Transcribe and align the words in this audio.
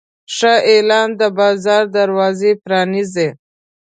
ښه 0.35 0.53
اعلان 0.71 1.09
د 1.19 1.21
بازار 1.37 1.83
دروازې 1.97 2.51
پرانیزي. 2.63 3.29